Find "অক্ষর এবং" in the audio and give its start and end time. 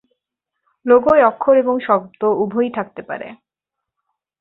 1.23-1.75